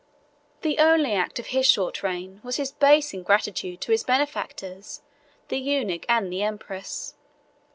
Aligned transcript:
The 0.63 0.79
only 0.79 1.13
act 1.13 1.37
of 1.37 1.45
his 1.53 1.67
short 1.67 2.01
reign 2.01 2.41
was 2.43 2.55
his 2.55 2.71
base 2.71 3.13
ingratitude 3.13 3.81
to 3.81 3.91
his 3.91 4.03
benefactors, 4.03 5.01
the 5.49 5.59
eunuch 5.59 6.07
and 6.09 6.33
the 6.33 6.41
empress. 6.41 7.13